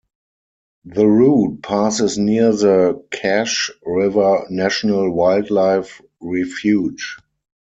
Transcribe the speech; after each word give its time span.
The 0.83 1.05
route 1.05 1.61
passes 1.61 2.17
near 2.17 2.51
the 2.53 3.05
Cache 3.11 3.69
River 3.85 4.47
National 4.49 5.11
Wildlife 5.13 6.01
Refuge. 6.19 7.19